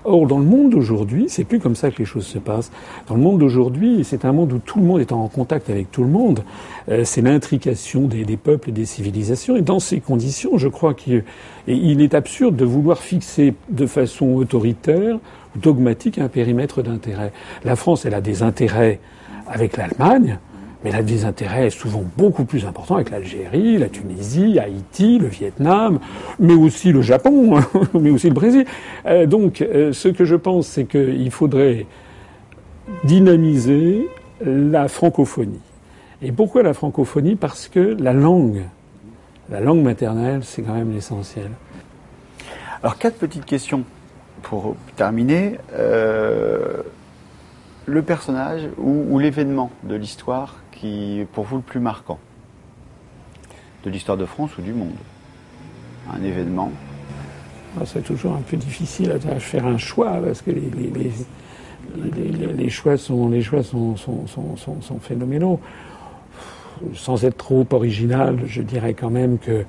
Or, 0.10 0.26
dans 0.26 0.40
le 0.40 0.46
monde 0.46 0.70
d'aujourd'hui, 0.70 1.26
c'est 1.28 1.44
plus 1.44 1.60
comme 1.60 1.76
ça 1.76 1.92
que 1.92 1.98
les 1.98 2.06
choses 2.06 2.26
se 2.26 2.40
passent. 2.40 2.72
Dans 3.10 3.16
le 3.16 3.22
monde 3.22 3.40
d'aujourd'hui, 3.40 4.06
c'est 4.06 4.24
un 4.24 4.32
monde 4.32 4.54
où 4.54 4.58
tout 4.58 4.80
le 4.80 4.86
monde 4.86 5.02
est 5.02 5.12
en 5.12 5.28
contact 5.28 5.70
avec 5.70 5.92
tout 5.92 6.02
le 6.02 6.10
monde. 6.10 6.46
Euh, 6.88 7.04
c'est 7.04 7.22
l'intrication 7.22 8.08
des, 8.08 8.38
peuples 8.38 8.70
et 8.70 8.72
des 8.72 8.86
civilisations. 8.86 9.58
Et 9.58 9.62
dans 9.62 9.80
ces 9.80 10.00
conditions, 10.00 10.58
je 10.58 10.70
crois 10.70 10.94
qu'il 10.94 11.24
est 11.68 12.14
absurde 12.14 12.56
de 12.56 12.64
vouloir 12.64 13.00
fixer 13.00 13.54
de 13.70 13.86
façon 13.86 14.28
autoritaire 14.28 15.20
ou 15.56 15.60
dogmatique 15.60 16.20
un 16.20 16.30
périmètre 16.30 16.82
d'intérêt. 16.82 17.34
La 17.66 17.76
France, 17.76 18.06
elle 18.06 18.14
a 18.14 18.22
des 18.22 18.44
intérêts 18.44 19.02
avec 19.46 19.76
l'Allemagne, 19.76 20.40
mais 20.88 20.96
a 20.96 21.04
des 21.04 21.26
intérêts 21.26 21.70
souvent 21.70 22.04
beaucoup 22.18 22.46
plus 22.46 22.66
importants 22.66 22.96
avec 22.96 23.10
l'Algérie, 23.10 23.78
la 23.78 23.90
Tunisie, 23.90 24.58
Haïti, 24.58 25.20
le 25.20 25.28
Vietnam, 25.28 26.00
mais 26.40 26.54
aussi 26.54 26.92
le 26.94 27.02
Japon, 27.02 27.60
mais 27.94 28.10
aussi 28.10 28.28
le 28.30 28.34
Brésil. 28.34 28.66
Euh, 29.06 29.26
donc, 29.26 29.62
euh, 29.62 29.92
ce 29.92 30.08
que 30.08 30.24
je 30.24 30.36
pense, 30.36 30.68
c'est 30.68 30.86
qu'il 30.86 31.30
faudrait 31.32 31.86
dynamiser 33.04 34.08
la 34.46 34.88
francophonie. 34.88 35.60
Et 36.22 36.32
pourquoi 36.32 36.64
la 36.64 36.74
francophonie? 36.74 37.36
Parce 37.36 37.68
que 37.68 37.98
la 38.00 38.14
langue, 38.14 38.64
la 39.50 39.60
langue 39.60 39.82
maternelle, 39.82 40.42
c'est 40.44 40.62
quand 40.62 40.74
même 40.74 40.94
l'essentiel. 40.94 41.52
Alors, 42.82 42.98
quatre 42.98 43.18
petites 43.18 43.46
questions 43.46 43.84
pour 44.42 44.76
terminer. 44.96 45.58
Euh, 45.74 46.82
le 47.88 48.02
personnage 48.02 48.68
ou, 48.78 49.18
l'événement 49.18 49.72
de 49.84 49.96
l'histoire 49.96 50.58
qui 50.72 51.22
est 51.22 51.26
pour 51.26 51.46
vous 51.46 51.56
le 51.56 51.64
plus 51.64 51.80
marquant 51.80 52.20
de 53.84 53.90
l'histoire 53.90 54.18
de 54.18 54.26
France 54.26 54.58
ou 54.58 54.62
du 54.62 54.74
monde? 54.74 54.98
Un 56.14 56.22
événement? 56.22 56.72
Ah, 57.80 57.84
C'est 57.86 58.04
toujours 58.04 58.34
un 58.34 58.42
peu 58.42 58.58
difficile 58.58 59.12
à 59.12 59.20
faire 59.40 59.66
un 59.66 59.78
choix 59.78 60.20
parce 60.24 60.42
que 60.42 60.52
les 60.52 61.12
choix, 62.70 62.98
sont, 62.98 63.30
les 63.30 63.42
choix 63.42 63.64
sont, 63.64 63.96
sont, 63.96 64.28
sont, 64.28 64.82
sont, 64.82 65.00
phénoménaux. 65.00 65.62
Sans 66.94 67.24
être 67.24 67.38
trop 67.38 67.66
original, 67.72 68.40
je 68.46 68.62
dirais 68.62 68.94
quand 68.94 69.10
même 69.10 69.40
que, 69.40 69.64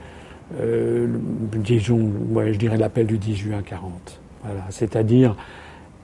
euh, 0.61 1.07
disons, 1.55 2.11
ouais, 2.31 2.53
je 2.53 2.59
dirais 2.59 2.77
l'appel 2.77 3.07
du 3.07 3.17
10 3.17 3.37
juin 3.37 3.63
40. 3.63 4.21
Voilà. 4.43 4.65
C'est-à-dire 4.71 5.37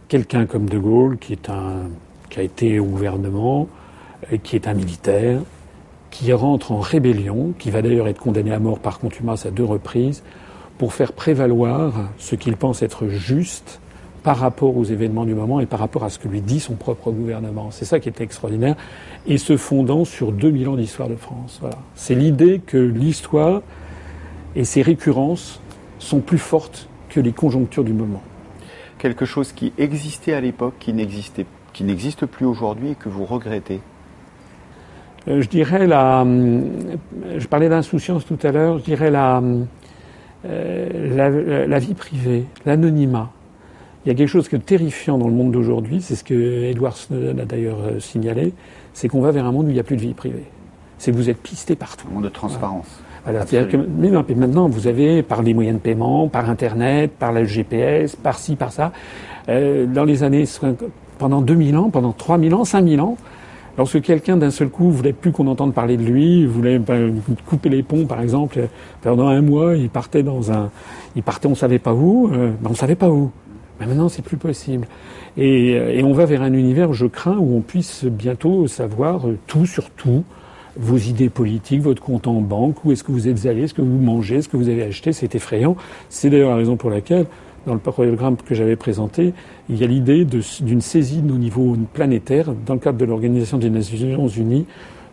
quelqu'un 0.09 0.47
comme 0.47 0.69
De 0.69 0.79
Gaulle 0.79 1.19
qui, 1.19 1.33
est 1.33 1.49
un, 1.49 1.89
qui 2.31 2.41
a 2.41 2.43
été 2.43 2.79
au 2.79 2.85
gouvernement, 2.85 3.69
qui 4.43 4.57
est 4.57 4.69
un 4.69 4.75
militaire, 4.75 5.41
qui 6.11 6.33
rentre 6.33 6.73
en 6.73 6.79
rébellion, 6.79 7.53
qui 7.59 7.71
va 7.71 7.83
d'ailleurs 7.83 8.09
être 8.09 8.21
condamné 8.21 8.53
à 8.53 8.59
mort 8.59 8.79
par 8.79 8.99
contumace 8.99 9.47
à 9.47 9.51
deux 9.51 9.65
reprises, 9.65 10.23
pour 10.79 10.95
faire 10.95 11.13
prévaloir 11.13 12.11
ce 12.19 12.35
qu'il 12.35 12.57
pense 12.57 12.83
être 12.83 13.09
juste 13.09 13.81
par 14.23 14.39
rapport 14.39 14.77
aux 14.77 14.85
événements 14.85 15.27
du 15.27 15.35
moment 15.35 15.61
et 15.61 15.67
par 15.67 15.79
rapport 15.79 16.03
à 16.03 16.11
ce 16.11 16.19
que 16.19 16.29
lui 16.29 16.41
dit 16.41 16.59
son 16.59 16.75
propre 16.75 17.11
gouvernement. 17.11 17.71
C'est 17.71 17.85
ça 17.85 18.01
qui 18.01 18.09
est 18.09 18.21
extraordinaire. 18.21 18.75
Et 19.27 19.39
se 19.39 19.57
fondant 19.57 20.05
sur 20.05 20.33
2000 20.33 20.69
ans 20.69 20.77
d'histoire 20.77 21.09
de 21.09 21.17
France. 21.17 21.61
C'est 21.95 22.15
l'idée 22.15 22.61
que 22.65 22.79
l'histoire 22.79 23.63
et 24.57 24.65
ses 24.65 24.83
récurrences 24.83 25.61
sont 25.99 26.21
plus 26.21 26.39
fortes 26.39 26.89
que 27.11 27.21
les 27.21 27.33
conjonctures 27.33 27.85
du 27.85 27.93
moment. 27.93 28.23
Quelque 29.05 29.27
chose 29.27 29.53
qui 29.53 29.71
existait 29.77 30.33
à 30.33 30.41
l'époque, 30.41 30.77
qui 30.81 30.95
n'existait, 30.95 31.45
qui 31.75 31.85
n'existe 31.85 32.25
plus 32.25 32.47
aujourd'hui 32.47 32.93
et 32.93 32.95
que 32.95 33.11
vous 33.11 33.27
regrettez 33.27 33.83
euh, 35.29 35.43
je 35.43 35.49
dirais 35.51 35.87
la. 35.87 36.23
Euh, 36.23 36.97
je 37.37 37.47
parlais 37.47 37.69
d'insouciance 37.69 38.25
tout 38.25 38.39
à 38.43 38.51
l'heure. 38.51 38.79
Je 38.79 38.85
dirais 38.85 39.11
la, 39.11 39.43
euh, 40.47 41.17
la, 41.17 41.67
la 41.67 41.79
vie 41.79 41.93
privée, 41.93 42.47
l'anonymat. 42.65 43.31
Il 44.07 44.09
y 44.09 44.13
a 44.13 44.15
quelque 44.15 44.29
chose 44.29 44.49
de 44.49 44.57
terrifiant 44.57 45.19
dans 45.19 45.29
le 45.29 45.35
monde 45.35 45.53
d'aujourd'hui, 45.53 46.01
c'est 46.01 46.17
ce 46.17 46.25
que 46.25 46.65
Edward 46.65 46.97
Snowden 46.97 47.41
a 47.41 47.45
d'ailleurs 47.45 48.01
signalé, 48.01 48.55
c'est 48.95 49.09
qu'on 49.09 49.21
va 49.21 49.33
vers 49.33 49.45
un 49.45 49.53
monde 49.53 49.67
où 49.67 49.69
il 49.69 49.75
n'y 49.75 49.81
a 49.81 49.85
plus 49.85 49.97
de 49.97 50.01
vie 50.01 50.15
privée. 50.15 50.47
C'est 50.97 51.13
que 51.13 51.17
vous 51.17 51.29
êtes 51.29 51.43
pisté 51.43 51.77
partout. 51.77 52.07
Un 52.11 52.15
monde 52.15 52.25
de 52.25 52.31
transparence. 52.31 52.87
Voilà, 52.87 53.14
que, 53.25 53.77
mais 53.77 54.11
non, 54.11 54.25
mais 54.29 54.35
maintenant, 54.35 54.69
vous 54.69 54.87
avez, 54.87 55.23
par 55.23 55.43
les 55.43 55.55
moyens 55.55 55.79
de 55.79 55.83
paiement, 55.83 56.29
par 56.29 56.51
Internet, 56.51 57.13
par 57.19 57.33
le 57.33 57.45
GPS, 57.45 58.17
par 58.17 58.39
ci, 58.39 58.57
par 58.57 58.73
ça, 58.73 58.93
euh, 59.49 59.87
dans 59.87 60.05
les 60.05 60.23
années, 60.23 60.45
pendant 61.19 61.41
2000 61.41 61.77
ans, 61.77 61.91
pendant 61.91 62.13
3000 62.13 62.55
ans, 62.55 62.65
5000 62.65 63.01
ans, 63.01 63.17
lorsque 63.79 64.03
quelqu'un 64.03 64.37
d'un 64.37 64.51
seul 64.51 64.69
coup 64.69 64.91
voulait 64.91 65.13
plus 65.15 65.33
qu'on 65.33 65.47
entende 65.47 65.73
parler 65.73 65.97
de 65.97 66.03
lui, 66.03 66.45
voulait 66.45 66.79
ben, 66.79 67.15
couper 67.47 67.71
les 67.71 67.83
ponts, 67.83 68.05
par 68.05 68.21
exemple, 68.21 68.69
pendant 69.01 69.29
un 69.29 69.41
mois, 69.41 69.75
il 69.75 69.89
partait 69.89 70.23
dans 70.23 70.53
un, 70.53 70.71
il 71.17 71.23
partait, 71.23 71.49
on 71.49 71.55
savait 71.55 71.79
pas 71.79 71.95
où, 71.95 72.29
euh, 72.33 72.53
ben 72.61 72.71
on 72.71 72.75
savait 72.75 72.95
pas 72.95 73.09
où. 73.09 73.31
Mais 73.81 73.87
maintenant, 73.87 74.09
c'est 74.09 74.23
plus 74.23 74.37
possible. 74.37 74.87
Et, 75.37 75.71
et, 75.73 76.05
on 76.05 76.13
va 76.13 76.27
vers 76.27 76.43
un 76.43 76.53
univers, 76.53 76.93
je 76.93 77.07
crains, 77.07 77.39
où 77.39 77.57
on 77.57 77.61
puisse 77.61 78.05
bientôt 78.05 78.69
savoir 78.69 79.23
tout 79.49 79.67
sur 79.67 79.91
tout, 79.91 80.23
vos 80.77 80.99
idées 80.99 81.29
politiques, 81.29 81.81
votre 81.81 82.03
compte 82.03 82.27
en 82.27 82.41
banque, 82.41 82.85
où 82.85 82.93
est-ce 82.93 83.05
que 83.05 83.13
vous 83.13 83.29
êtes 83.29 83.47
allé, 83.47 83.69
ce 83.69 83.75
que 83.75 83.83
vous 83.83 83.99
mangez, 83.99 84.43
ce 84.43 84.49
que 84.49 84.57
vous 84.57 84.69
avez 84.69 84.83
acheté, 84.83 85.13
c'est 85.13 85.35
effrayant. 85.35 85.77
C'est 86.09 86.31
d'ailleurs 86.31 86.51
la 86.51 86.57
raison 86.57 86.77
pour 86.77 86.91
laquelle, 86.91 87.27
dans 87.67 87.75
le 87.75 87.81
programme 87.81 88.37
que 88.37 88.55
j'avais 88.55 88.77
présenté, 88.77 89.33
il 89.69 89.77
y 89.79 89.85
a 89.85 89.87
l'idée 89.87 90.25
d'une 90.25 90.81
saisine 90.81 91.31
au 91.31 91.39
niveau 91.39 91.77
planétaire, 91.93 92.53
dans 92.67 92.75
le 92.75 92.81
cadre 92.81 92.99
de 92.99 93.05
l'Organisation 93.05 93.59
des 93.59 93.71
Nations 93.71 94.29
Unies, 94.29 94.67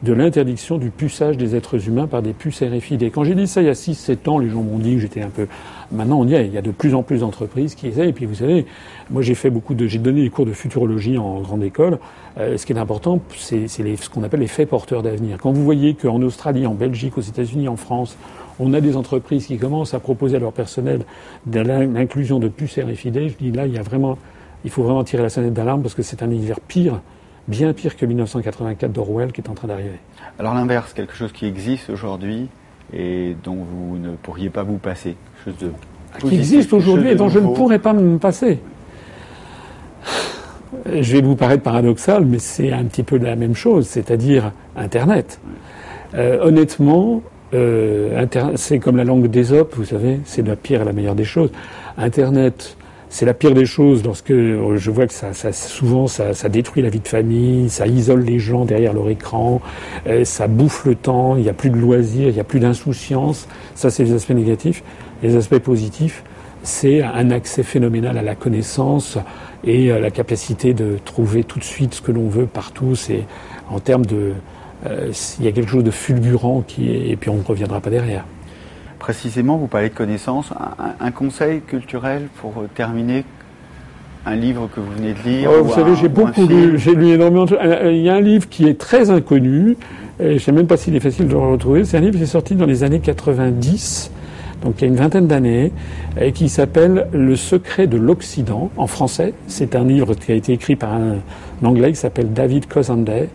de 0.04 0.14
l'interdiction 0.14 0.80
du 0.80 0.90
puçage 0.90 1.38
des 1.38 1.56
êtres 1.56 1.88
humains 1.88 2.08
par 2.08 2.24
des 2.24 2.34
puces 2.34 2.64
RFID. 2.64 3.04
Quand 3.12 3.24
j'ai 3.24 3.36
dit 3.36 3.48
ça 3.48 3.62
il 3.62 3.68
y 3.68 3.70
a 3.70 3.74
6-7 3.74 4.30
ans, 4.30 4.40
les 4.40 4.50
gens 4.50 4.64
m'ont 4.64 4.80
dit 4.80 4.96
que 4.96 5.00
j'étais 5.00 5.22
un 5.22 5.30
peu... 5.30 5.48
Maintenant 5.92 6.20
on 6.20 6.28
y 6.28 6.34
est, 6.34 6.48
il 6.48 6.54
y 6.54 6.58
a 6.58 6.62
de 6.62 6.72
plus 6.72 6.96
en 6.96 7.04
plus 7.04 7.20
d'entreprises 7.20 7.76
qui 7.76 7.88
essayent. 7.88 8.10
Et 8.10 8.14
puis 8.14 8.26
vous 8.26 8.36
savez, 8.36 8.66
moi 9.12 9.22
j'ai 9.22 9.36
fait 9.36 9.52
beaucoup 9.52 9.76
de... 9.76 9.86
J'ai 9.86 10.00
donné 10.00 10.24
des 10.24 10.30
cours 10.30 10.48
de 10.48 10.54
futurologie 10.54 11.20
en 11.20 11.42
grande 11.42 11.64
école. 11.64 12.00
Euh, 12.40 12.58
ce 12.58 12.66
qui 12.66 12.74
est 12.74 12.80
important, 12.80 13.20
c'est 13.38 13.68
ce 13.68 14.10
qu'on 14.10 14.24
appelle 14.24 14.40
les 14.40 14.48
faits 14.48 14.70
porteurs 14.70 15.04
d'avenir. 15.04 15.38
Quand 15.40 15.52
vous 15.52 15.64
voyez 15.64 15.94
qu'en 15.94 16.22
Australie, 16.24 16.66
en 16.66 16.74
Belgique, 16.74 17.18
aux 17.18 17.22
États-Unis, 17.22 17.68
en 17.68 17.76
France, 17.76 18.18
on 18.60 18.74
a 18.74 18.82
des 18.82 18.98
entreprises 18.98 19.46
qui 19.46 19.58
commencent 19.58 19.94
à 19.94 20.00
proposer 20.00 20.38
à 20.38 20.40
leur 20.40 20.54
personnel 20.54 21.02
l'inclusion 21.46 22.40
de 22.40 22.48
puces 22.48 22.80
RFID, 22.80 23.30
je 23.30 23.36
dis 23.38 23.52
là, 23.52 23.68
il 23.68 23.74
y 23.74 23.78
a 23.78 23.84
vraiment... 23.84 24.18
Il 24.64 24.70
faut 24.70 24.84
vraiment 24.84 25.04
tirer 25.04 25.24
la 25.24 25.30
sonnette 25.30 25.54
d'alarme 25.54 25.82
parce 25.82 25.96
que 25.96 26.04
c'est 26.04 26.22
un 26.22 26.30
univers 26.30 26.60
pire 26.60 27.02
bien 27.48 27.74
pire 27.74 27.96
que 27.96 28.06
1984 28.06 28.92
d'Orwell 28.92 29.32
qui 29.32 29.42
est 29.42 29.50
en 29.50 29.54
train 29.54 29.68
d'arriver. 29.68 30.00
Alors 30.40 30.54
l'inverse, 30.54 30.94
quelque 30.94 31.14
chose 31.14 31.32
qui 31.32 31.46
existe 31.46 31.90
aujourd'hui 31.90 32.48
et 32.94 33.36
dont 33.44 33.56
vous 33.56 33.98
ne 33.98 34.16
pourriez 34.16 34.50
pas 34.50 34.64
vous 34.64 34.78
passer, 34.78 35.16
quelque 35.46 35.60
chose 35.60 35.70
de 35.70 35.72
qui 36.20 36.36
existe 36.36 36.74
aujourd'hui 36.74 37.10
et 37.10 37.16
dont 37.16 37.30
je 37.30 37.40
ne 37.40 37.48
pourrais 37.54 37.80
pas 37.80 37.94
me 37.94 38.18
passer. 38.18 38.60
Je 40.86 41.14
vais 41.14 41.22
vous 41.22 41.36
paraître 41.36 41.64
paradoxal, 41.64 42.26
mais 42.26 42.40
c'est 42.40 42.72
un 42.72 42.84
petit 42.86 43.04
peu 43.04 43.18
la 43.18 43.36
même 43.36 43.56
chose, 43.56 43.88
c'est-à-dire 43.88 44.52
Internet. 44.76 45.40
Euh, 46.16 46.40
honnêtement, 46.42 47.22
euh, 47.54 48.26
c'est 48.56 48.80
comme 48.80 48.98
la 48.98 49.04
langue 49.04 49.28
d'Ésope, 49.28 49.74
vous 49.76 49.86
savez, 49.86 50.20
c'est 50.26 50.46
la 50.46 50.56
pire 50.56 50.82
et 50.82 50.86
la 50.86 50.94
meilleure 50.94 51.16
des 51.16 51.24
choses. 51.24 51.52
Internet 51.98 52.78
c'est 53.12 53.26
la 53.26 53.34
pire 53.34 53.54
des 53.54 53.66
choses 53.66 54.04
lorsque 54.04 54.32
euh, 54.32 54.78
je 54.78 54.90
vois 54.90 55.06
que 55.06 55.14
ça, 55.14 55.34
ça 55.34 55.52
souvent 55.52 56.08
ça, 56.08 56.34
ça, 56.34 56.50
détruit 56.50 56.82
la 56.82 56.90
vie 56.90 57.02
de 57.02 57.08
famille, 57.08 57.70
ça 57.70 57.86
isole 57.86 58.22
les 58.22 58.40
gens 58.40 58.66
derrière 58.66 58.94
leur 58.94 59.10
écran, 59.10 59.62
euh, 60.08 60.24
ça 60.24 60.48
bouffe 60.48 60.86
le 60.86 60.96
temps, 60.96 61.36
il 61.36 61.44
n'y 61.44 61.50
a 61.50 61.54
plus 61.54 61.70
de 61.70 61.78
loisirs, 61.78 62.30
il 62.30 62.34
n'y 62.34 62.40
a 62.40 62.46
plus 62.46 62.62
d'insouciance. 62.62 63.48
Ça, 63.76 63.90
c'est 63.90 64.06
les 64.06 64.14
aspects 64.14 64.32
négatifs. 64.32 64.82
Les 65.22 65.36
aspects 65.36 65.60
positifs, 65.60 66.24
c'est 66.64 67.04
un 67.04 67.30
accès 67.32 67.64
phénoménal 67.64 68.18
à 68.18 68.22
la 68.24 68.34
connaissance 68.34 69.18
et 69.64 69.90
la 69.90 70.10
capacité 70.10 70.74
de 70.74 70.98
trouver 71.04 71.44
tout 71.44 71.60
de 71.60 71.64
suite 71.64 71.94
ce 71.94 72.02
que 72.02 72.12
l'on 72.12 72.28
veut 72.28 72.48
partout. 72.48 72.96
C'est 72.96 73.26
en 73.70 73.80
termes 73.80 74.06
de, 74.06 74.34
euh, 74.86 75.12
il 75.40 75.46
y 75.46 75.48
a 75.48 75.52
quelque 75.52 75.70
chose 75.70 75.84
de 75.84 75.92
fulgurant 75.92 76.64
qui 76.68 76.90
et 76.90 77.16
puis 77.16 77.30
on 77.30 77.36
ne 77.36 77.44
reviendra 77.44 77.82
pas 77.82 77.90
derrière. 77.90 78.26
Précisément, 79.02 79.58
vous 79.58 79.66
parlez 79.66 79.90
de 79.90 79.96
connaissances. 79.96 80.54
Un, 81.00 81.10
conseil 81.10 81.62
culturel 81.62 82.28
pour 82.40 82.54
terminer 82.76 83.26
un 84.28 84.36
livre 84.36 84.70
que 84.72 84.80
vous 84.80 84.92
venez 84.92 85.14
de 85.14 85.28
lire 85.28 85.50
oh, 85.52 85.64
Vous 85.64 85.74
savez, 85.74 85.96
j'ai 85.96 86.08
beaucoup 86.08 86.46
lu, 86.46 86.78
j'ai 86.78 86.94
lu 86.94 87.10
énormément 87.10 87.46
de 87.46 87.56
euh, 87.56 87.92
Il 87.92 88.04
y 88.04 88.10
a 88.10 88.14
un 88.14 88.22
livre 88.22 88.48
qui 88.48 88.68
est 88.68 88.80
très 88.80 89.10
inconnu, 89.10 89.76
et 90.20 90.28
je 90.28 90.34
ne 90.34 90.38
sais 90.38 90.52
même 90.52 90.68
pas 90.68 90.78
s'il 90.78 90.96
est 90.96 91.00
facile 91.00 91.26
de 91.26 91.32
le 91.32 91.40
retrouver. 91.40 91.84
C'est 91.84 91.98
un 91.98 92.02
livre 92.02 92.18
qui 92.18 92.22
est 92.22 92.28
sorti 92.28 92.54
dans 92.54 92.68
les 92.68 92.84
années 92.84 93.00
90, 93.00 94.12
donc 94.62 94.76
il 94.78 94.82
y 94.82 94.86
a 94.86 94.88
une 94.90 94.98
vingtaine 94.98 95.26
d'années, 95.26 95.72
et 96.20 96.32
qui 96.32 96.48
s'appelle 96.48 97.08
Le 97.12 97.36
secret 97.36 97.88
de 97.88 97.98
l'Occident, 97.98 98.70
en 98.78 98.86
français. 98.86 99.34
C'est 99.48 99.76
un 99.76 99.84
livre 99.84 100.14
qui 100.14 100.32
a 100.32 100.36
été 100.36 100.54
écrit 100.54 100.76
par 100.76 100.94
un, 100.94 101.16
Anglais 101.64 101.92
qui 101.92 101.98
s'appelle 101.98 102.34
David 102.34 102.68
Cosandey. 102.68 103.30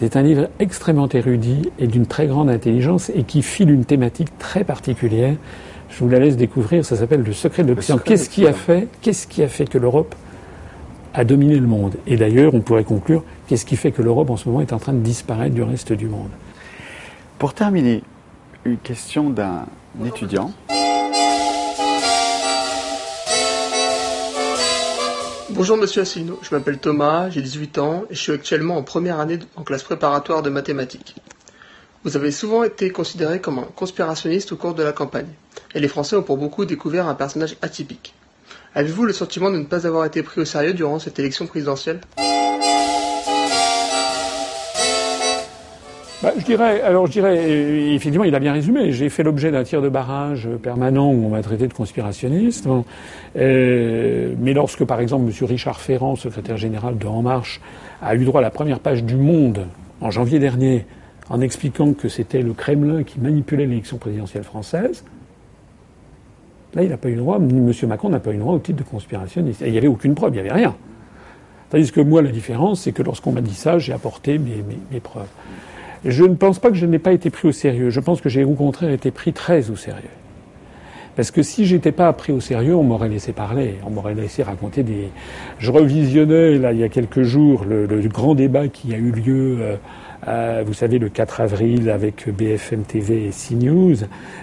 C'est 0.00 0.16
un 0.16 0.22
livre 0.22 0.48
extrêmement 0.58 1.10
érudit 1.10 1.70
et 1.78 1.86
d'une 1.86 2.06
très 2.06 2.26
grande 2.26 2.48
intelligence 2.48 3.10
et 3.14 3.22
qui 3.22 3.42
file 3.42 3.70
une 3.70 3.84
thématique 3.84 4.30
très 4.38 4.64
particulière. 4.64 5.36
Je 5.90 6.02
vous 6.02 6.08
la 6.08 6.18
laisse 6.18 6.38
découvrir. 6.38 6.86
Ça 6.86 6.96
s'appelle 6.96 7.22
Le 7.22 7.34
secret 7.34 7.64
de 7.64 7.68
l'Occident. 7.68 7.98
Qu'est-ce 7.98 8.30
qui 8.30 8.46
a 8.46 8.54
fait, 8.54 8.88
qu'est-ce 9.02 9.26
qui 9.26 9.42
a 9.42 9.48
fait 9.48 9.68
que 9.68 9.76
l'Europe 9.76 10.14
a 11.12 11.22
dominé 11.24 11.56
le 11.56 11.66
monde? 11.66 11.96
Et 12.06 12.16
d'ailleurs, 12.16 12.54
on 12.54 12.60
pourrait 12.60 12.84
conclure, 12.84 13.22
qu'est-ce 13.46 13.66
qui 13.66 13.76
fait 13.76 13.92
que 13.92 14.00
l'Europe 14.00 14.30
en 14.30 14.38
ce 14.38 14.48
moment 14.48 14.62
est 14.62 14.72
en 14.72 14.78
train 14.78 14.94
de 14.94 15.00
disparaître 15.00 15.54
du 15.54 15.62
reste 15.62 15.92
du 15.92 16.06
monde? 16.06 16.30
Pour 17.38 17.52
terminer, 17.52 18.02
une 18.64 18.78
question 18.78 19.28
d'un 19.28 19.66
étudiant. 20.06 20.50
Bonjour 25.52 25.76
Monsieur 25.76 26.02
Asselineau, 26.02 26.38
je 26.42 26.54
m'appelle 26.54 26.78
Thomas, 26.78 27.28
j'ai 27.28 27.42
18 27.42 27.78
ans 27.78 28.04
et 28.08 28.14
je 28.14 28.20
suis 28.20 28.32
actuellement 28.32 28.76
en 28.76 28.82
première 28.82 29.18
année 29.18 29.40
en 29.56 29.64
classe 29.64 29.82
préparatoire 29.82 30.42
de 30.42 30.48
mathématiques. 30.50 31.16
Vous 32.04 32.16
avez 32.16 32.30
souvent 32.30 32.62
été 32.62 32.90
considéré 32.90 33.40
comme 33.40 33.58
un 33.58 33.68
conspirationniste 33.74 34.52
au 34.52 34.56
cours 34.56 34.74
de 34.74 34.82
la 34.84 34.92
campagne, 34.92 35.28
et 35.74 35.80
les 35.80 35.88
Français 35.88 36.14
ont 36.16 36.22
pour 36.22 36.36
beaucoup 36.38 36.64
découvert 36.64 37.08
un 37.08 37.14
personnage 37.14 37.56
atypique. 37.62 38.14
Avez-vous 38.74 39.04
le 39.04 39.12
sentiment 39.12 39.50
de 39.50 39.58
ne 39.58 39.64
pas 39.64 39.86
avoir 39.88 40.04
été 40.04 40.22
pris 40.22 40.40
au 40.40 40.44
sérieux 40.44 40.72
durant 40.72 41.00
cette 41.00 41.18
élection 41.18 41.46
présidentielle? 41.48 42.00
Bah, 46.22 46.34
je 46.36 46.44
dirais, 46.44 46.82
alors 46.82 47.06
je 47.06 47.12
dirais, 47.12 47.34
euh, 47.38 47.94
effectivement, 47.94 48.24
il 48.24 48.34
a 48.34 48.40
bien 48.40 48.52
résumé. 48.52 48.92
J'ai 48.92 49.08
fait 49.08 49.22
l'objet 49.22 49.50
d'un 49.50 49.64
tir 49.64 49.80
de 49.80 49.88
barrage 49.88 50.46
permanent 50.62 51.10
où 51.10 51.24
on 51.24 51.30
m'a 51.30 51.40
traité 51.40 51.66
de 51.66 51.72
conspirationniste. 51.72 52.68
Euh, 53.36 54.34
mais 54.38 54.52
lorsque, 54.52 54.84
par 54.84 55.00
exemple, 55.00 55.30
M. 55.30 55.46
Richard 55.46 55.80
Ferrand, 55.80 56.16
secrétaire 56.16 56.58
général 56.58 56.98
de 56.98 57.06
En 57.06 57.22
Marche, 57.22 57.62
a 58.02 58.14
eu 58.14 58.24
droit 58.26 58.40
à 58.40 58.42
la 58.42 58.50
première 58.50 58.80
page 58.80 59.02
du 59.02 59.16
Monde 59.16 59.66
en 60.02 60.10
janvier 60.10 60.38
dernier, 60.38 60.84
en 61.30 61.40
expliquant 61.40 61.94
que 61.94 62.08
c'était 62.08 62.42
le 62.42 62.52
Kremlin 62.52 63.02
qui 63.02 63.18
manipulait 63.18 63.64
l'élection 63.64 63.96
présidentielle 63.96 64.44
française, 64.44 65.04
là, 66.74 66.82
il 66.82 66.90
n'a 66.90 66.98
pas 66.98 67.08
eu 67.08 67.16
droit, 67.16 67.38
M. 67.38 67.72
Macron 67.84 68.10
n'a 68.10 68.20
pas 68.20 68.32
eu 68.32 68.36
droit 68.36 68.52
au 68.52 68.58
titre 68.58 68.78
de 68.78 68.88
conspirationniste. 68.88 69.62
Il 69.64 69.72
n'y 69.72 69.78
avait 69.78 69.86
aucune 69.86 70.14
preuve, 70.14 70.32
il 70.34 70.42
n'y 70.42 70.48
avait 70.50 70.58
rien. 70.58 70.76
Tandis 71.70 71.90
que 71.92 72.02
moi, 72.02 72.20
la 72.20 72.30
différence, 72.30 72.82
c'est 72.82 72.92
que 72.92 73.02
lorsqu'on 73.02 73.32
m'a 73.32 73.40
dit 73.40 73.54
ça, 73.54 73.78
j'ai 73.78 73.94
apporté 73.94 74.38
mes 74.38 75.00
preuves. 75.00 75.28
Je 76.04 76.24
ne 76.24 76.34
pense 76.34 76.58
pas 76.58 76.70
que 76.70 76.76
je 76.76 76.86
n'ai 76.86 76.98
pas 76.98 77.12
été 77.12 77.30
pris 77.30 77.48
au 77.48 77.52
sérieux. 77.52 77.90
Je 77.90 78.00
pense 78.00 78.20
que 78.20 78.28
j'ai 78.28 78.44
au 78.44 78.54
contraire 78.54 78.90
été 78.90 79.10
pris 79.10 79.32
très 79.32 79.70
au 79.70 79.76
sérieux. 79.76 80.08
Parce 81.16 81.30
que 81.30 81.42
si 81.42 81.66
j'étais 81.66 81.92
pas 81.92 82.10
pris 82.12 82.32
au 82.32 82.40
sérieux, 82.40 82.74
on 82.74 82.82
m'aurait 82.82 83.08
laissé 83.08 83.32
parler, 83.32 83.74
on 83.84 83.90
m'aurait 83.90 84.14
laissé 84.14 84.42
raconter 84.42 84.82
des. 84.82 85.08
Je 85.58 85.70
revisionnais 85.70 86.56
là 86.56 86.72
il 86.72 86.78
y 86.78 86.84
a 86.84 86.88
quelques 86.88 87.22
jours 87.22 87.64
le, 87.64 87.86
grand 88.08 88.34
débat 88.34 88.68
qui 88.68 88.94
a 88.94 88.96
eu 88.96 89.10
lieu. 89.10 89.58
Euh, 90.28 90.62
vous 90.66 90.74
savez, 90.74 90.98
le 90.98 91.08
4 91.08 91.40
avril 91.40 91.90
avec 91.90 92.28
BFM 92.28 92.82
TV 92.82 93.26
et 93.26 93.30
CNews, 93.30 93.96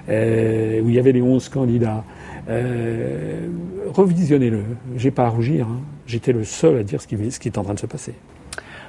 euh, 0.10 0.82
où 0.82 0.90
il 0.90 0.96
y 0.96 1.00
avait 1.00 1.12
les 1.12 1.22
11 1.22 1.50
candidats. 1.50 2.04
Euh, 2.50 3.48
revisionnez-le. 3.88 4.64
J'ai 4.96 5.12
pas 5.12 5.26
à 5.26 5.30
rougir. 5.30 5.68
Hein. 5.68 5.80
J'étais 6.06 6.34
le 6.34 6.44
seul 6.44 6.78
à 6.78 6.84
dire 6.84 7.02
ce 7.02 7.08
qui 7.08 7.48
est 7.48 7.58
en 7.58 7.64
train 7.64 7.74
de 7.74 7.80
se 7.80 7.86
passer. 7.86 8.14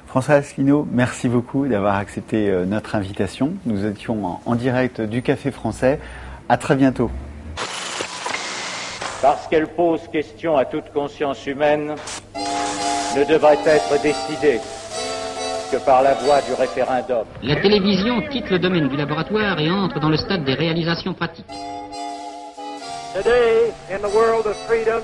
François 0.09 0.35
Asselineau, 0.35 0.87
merci 0.91 1.29
beaucoup 1.29 1.67
d'avoir 1.67 1.93
accepté 1.93 2.49
euh, 2.49 2.65
notre 2.65 2.95
invitation. 2.95 3.53
Nous 3.67 3.85
étions 3.85 4.39
en 4.43 4.55
direct 4.55 5.01
du 5.01 5.21
Café 5.21 5.51
français. 5.51 5.99
À 6.49 6.57
très 6.57 6.75
bientôt. 6.75 7.11
Parce 9.21 9.45
qu'elle 9.47 9.67
pose 9.67 10.01
question 10.11 10.57
à 10.57 10.65
toute 10.65 10.91
conscience 10.91 11.45
humaine, 11.45 11.93
ne 12.35 13.23
devrait 13.23 13.59
être 13.67 14.01
décidée 14.01 14.59
que 15.71 15.77
par 15.77 16.01
la 16.01 16.15
voie 16.15 16.41
du 16.41 16.53
référendum. 16.53 17.25
La 17.43 17.57
télévision 17.57 18.19
quitte 18.31 18.49
le 18.49 18.57
domaine 18.57 18.87
du 18.87 18.97
laboratoire 18.97 19.59
et 19.59 19.69
entre 19.69 19.99
dans 19.99 20.09
le 20.09 20.17
stade 20.17 20.43
des 20.43 20.55
réalisations 20.55 21.13
pratiques. 21.13 21.45
Today, 23.13 23.71
in 23.91 23.99
the 23.99 24.11
world 24.11 24.47
of 24.47 24.55
freedom, 24.65 25.01